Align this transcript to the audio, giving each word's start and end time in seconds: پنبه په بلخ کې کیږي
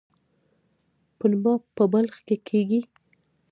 پنبه 1.17 1.53
په 1.75 1.83
بلخ 1.93 2.15
کې 2.27 2.35
کیږي 2.47 2.81